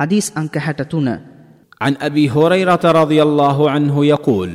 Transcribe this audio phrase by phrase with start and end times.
[0.00, 1.20] حديث أنكحتتنا
[1.80, 4.52] عن أبي هريرة رضي الله عنه يقول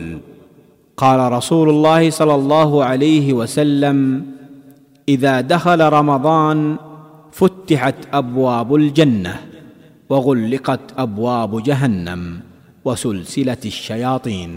[0.97, 4.25] قال رسول الله صلى الله عليه وسلم
[5.09, 6.77] إذا دخل رمضان
[7.31, 9.35] فتحت أبواب الجنة
[10.09, 12.21] وغلقت أبواب جهنم
[12.85, 14.51] وسلسلة الشياطين.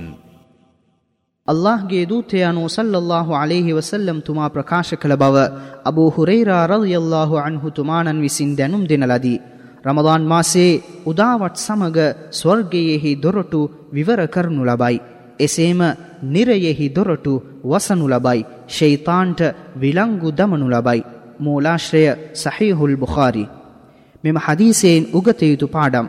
[1.49, 5.53] الله جيدو تيانو صلى الله عليه وسلم تما بركاشك ವಸಲ್ಲಂ
[5.87, 9.37] أبو هريرة رضي الله عنه تمانا وسندنم دين ದಿನಲದಿ
[9.85, 11.99] රමදාන් මාසයේ උදාවත් සමග
[12.31, 13.61] ස්වර්ගයෙහි දොරටු
[13.93, 14.97] විවර කරනු ලබයි.
[15.41, 15.81] එසේම
[16.25, 18.47] නිරයෙහි දොරටු වසනු ලබයි.
[18.67, 19.41] ෂෙයිතාන්ට
[19.77, 21.07] විලංගු දමනු ලබයි.
[21.41, 22.05] මූලාශ්‍රය
[22.35, 23.45] සහිහුල් බුඛාරි.
[24.25, 26.07] මෙම හදීසයෙන් උගතයුතු පාඩම්.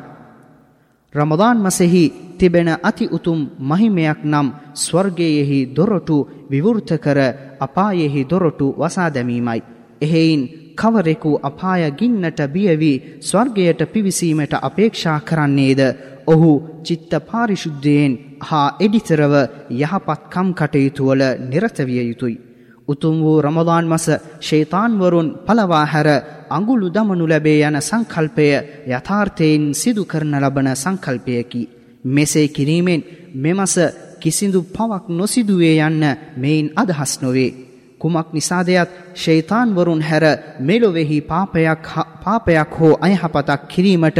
[1.14, 2.04] රමදාන් මසෙහි
[2.38, 6.18] තිබෙන අති උතුම් මහිමයක් නම් ස්වර්ගයෙහි දොරටු
[6.50, 7.20] විවෘත කර
[7.60, 9.62] අපායෙහි දොරටු වසා දැමීමයි.
[10.02, 10.42] එහෙයින්
[10.80, 15.82] කවරෙකු අපාය ගින්නට බියවී ස්වර්ගයට පිවිසීමට අපේක්ෂා කරන්නේද
[16.28, 16.52] ඔහු
[16.84, 19.34] චිත්ත පාරිශුද්ධයෙන් හා එඩිතරව
[19.72, 22.42] යහපත්කම් කටයුතුවල නිරතවිය යුතුයි.
[22.88, 24.06] උතුම් වූ රමදාන් මස
[24.42, 26.10] ශේතාන්වරුන් පලවා හැර
[26.50, 28.48] අඟුළු දමනු ලැබේ යන සංකල්පය
[28.90, 31.70] යථාර්ථයෙන් සිදු කරන ලබන සංකල්පයකි.
[32.06, 33.02] මෙසේ කිරීමෙන්
[33.36, 33.76] මෙමස
[34.20, 36.04] කිසිදු පවක් නොසිදුවේ යන්න
[36.38, 37.69] මෙයින් අදහස් නොවේ.
[38.00, 40.26] කුමක් නිසාදයත් ශෛතාන්වරුන් හැර
[40.60, 41.86] මෙලොවෙහි පාපයක්
[42.24, 44.20] පාපයක් හෝ අයහපතක් කිරීමට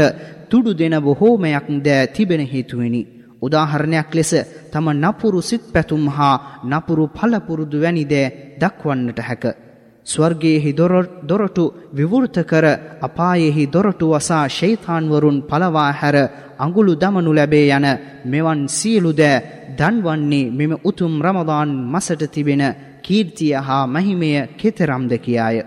[0.50, 3.02] තුඩු දෙන බොහෝමයක් දෑ තිබෙන හේතුවෙනි.
[3.42, 4.32] උදාහරණයක් ලෙස
[4.70, 9.44] තම නපුරු සිත් පැතුම් හා නපුරු පලපුරුදු වැනි දෑ දක්වන්නට හැක.
[10.06, 10.70] ස්වර්ගයෙහි
[11.22, 12.66] දොරටු විවෘත කර
[13.00, 16.16] අපායෙහි දොරටු වසා ශෛතාන්වරුන් පලවා හැර
[16.58, 17.86] අඟුළු දමනු ලැබේ යන
[18.24, 19.42] මෙවන් සියලු දෑ
[19.78, 22.62] දන්වන්නේ මෙම උතුම් රමදාන් මසට තිබෙන
[23.01, 25.57] කීර්තිය හා මහිමය කෙතරම්ද කියාය.